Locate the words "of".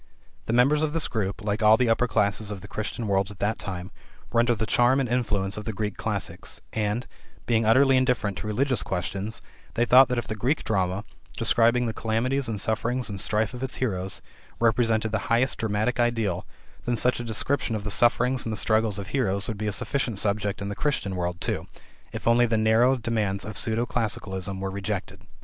0.81-0.93, 2.49-2.61, 5.57-5.65, 13.53-13.61, 17.75-17.83, 18.97-19.09, 23.45-23.55